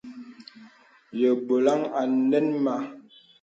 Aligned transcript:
Yə 1.19 1.29
bɔlaŋ 1.45 1.79
a 1.99 2.01
nɛŋ 2.29 2.45
mə. 2.63 2.73